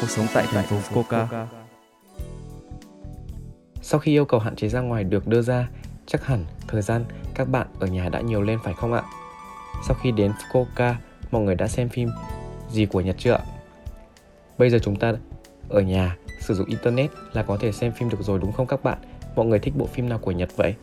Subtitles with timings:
[0.00, 1.46] Cuộc sống tại thành phố Fukuoka.
[3.82, 5.68] Sau khi yêu cầu hạn chế ra ngoài được đưa ra,
[6.06, 7.04] chắc hẳn thời gian
[7.34, 9.02] các bạn ở nhà đã nhiều lên phải không ạ?
[9.86, 10.94] Sau khi đến Fukuoka,
[11.30, 12.08] mọi người đã xem phim
[12.70, 13.40] gì của Nhật chưa ạ?
[14.58, 15.12] Bây giờ chúng ta
[15.68, 18.82] ở nhà sử dụng internet là có thể xem phim được rồi đúng không các
[18.82, 18.98] bạn?
[19.36, 20.74] Mọi người thích bộ phim nào của Nhật vậy?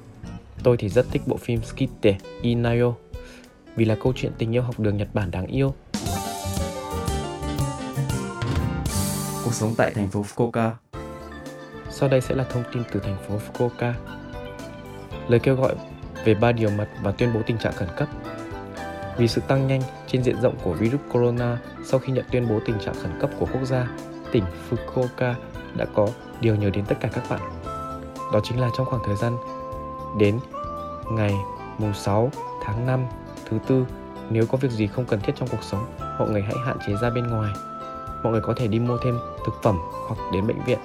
[0.63, 2.93] Tôi thì rất thích bộ phim Skite Inayo
[3.75, 5.73] vì là câu chuyện tình yêu học đường Nhật Bản đáng yêu.
[9.43, 10.71] Cuộc sống tại thành phố Fukuoka.
[11.89, 13.93] Sau đây sẽ là thông tin từ thành phố Fukuoka.
[15.27, 15.75] Lời kêu gọi
[16.25, 18.07] về ba điều mật và tuyên bố tình trạng khẩn cấp.
[19.17, 22.59] Vì sự tăng nhanh trên diện rộng của virus corona sau khi nhận tuyên bố
[22.65, 23.87] tình trạng khẩn cấp của quốc gia,
[24.31, 25.33] tỉnh Fukuoka
[25.75, 26.07] đã có
[26.41, 27.39] điều nhớ đến tất cả các bạn.
[28.33, 29.37] Đó chính là trong khoảng thời gian
[30.19, 30.39] đến
[31.11, 31.33] ngày
[31.77, 32.31] mùng 6
[32.63, 33.05] tháng 5
[33.49, 33.85] thứ tư
[34.29, 35.85] nếu có việc gì không cần thiết trong cuộc sống,
[36.19, 37.53] mọi người hãy hạn chế ra bên ngoài.
[38.23, 40.79] Mọi người có thể đi mua thêm thực phẩm hoặc đến bệnh viện.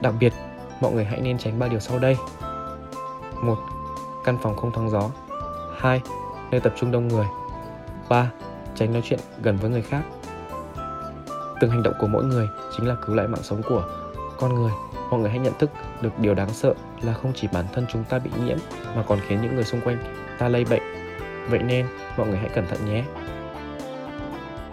[0.00, 0.32] Đặc biệt,
[0.80, 2.16] mọi người hãy nên tránh ba điều sau đây.
[3.42, 3.56] một
[4.24, 5.10] Căn phòng không thoáng gió.
[5.78, 6.00] 2.
[6.50, 7.26] Nơi tập trung đông người.
[8.08, 8.30] 3.
[8.74, 10.02] Tránh nói chuyện gần với người khác.
[11.60, 13.84] Từng hành động của mỗi người chính là cứu lại mạng sống của
[14.38, 14.72] con người.
[15.10, 18.04] Mọi người hãy nhận thức được điều đáng sợ là không chỉ bản thân chúng
[18.04, 18.58] ta bị nhiễm
[18.96, 19.98] mà còn khiến những người xung quanh
[20.38, 20.82] ta lây bệnh.
[21.48, 23.04] Vậy nên, mọi người hãy cẩn thận nhé.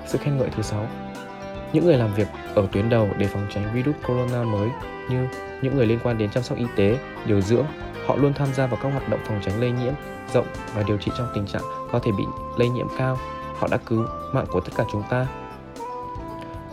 [0.05, 0.87] Sự khen ngợi thứ sáu
[1.73, 4.69] những người làm việc ở tuyến đầu để phòng tránh virus corona mới
[5.09, 5.27] như
[5.61, 7.65] những người liên quan đến chăm sóc y tế, điều dưỡng,
[8.05, 9.93] họ luôn tham gia vào các hoạt động phòng tránh lây nhiễm
[10.33, 11.61] rộng và điều trị trong tình trạng
[11.91, 12.23] có thể bị
[12.57, 13.17] lây nhiễm cao.
[13.55, 15.27] Họ đã cứu mạng của tất cả chúng ta.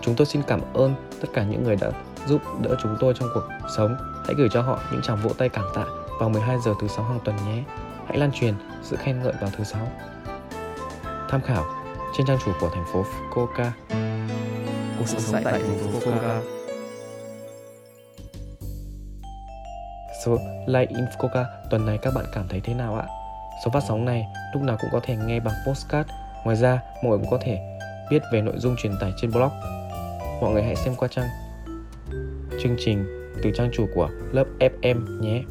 [0.00, 1.90] Chúng tôi xin cảm ơn tất cả những người đã
[2.26, 3.96] giúp đỡ chúng tôi trong cuộc sống.
[4.26, 5.84] Hãy gửi cho họ những tràng vỗ tay cảm tạ
[6.20, 7.62] vào 12 giờ thứ sáu hàng tuần nhé.
[8.06, 9.92] Hãy lan truyền sự khen ngợi vào thứ sáu.
[11.28, 11.64] Tham khảo
[12.16, 13.70] trên trang chủ của thành phố Fukuoka.
[15.12, 16.40] Cuộc sống tại thành phố Fukuoka.
[20.24, 20.32] So
[20.66, 23.06] Live in Fukuoka tuần này các bạn cảm thấy thế nào ạ?
[23.64, 26.10] Số phát sóng này lúc nào cũng có thể nghe bằng postcard.
[26.44, 27.78] Ngoài ra, mọi người cũng có thể
[28.10, 29.50] biết về nội dung truyền tải trên blog.
[30.40, 31.28] Mọi người hãy xem qua trang
[32.62, 33.04] chương trình
[33.42, 35.42] từ trang chủ của lớp FM nhé.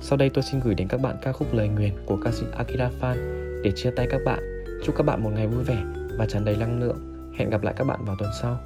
[0.00, 2.46] Sau đây tôi xin gửi đến các bạn ca khúc lời nguyền của ca sĩ
[2.56, 3.14] Akira Fan
[3.62, 4.64] để chia tay các bạn.
[4.84, 5.78] Chúc các bạn một ngày vui vẻ
[6.18, 7.32] và tràn đầy năng lượng.
[7.38, 8.58] Hẹn gặp lại các bạn vào tuần sau.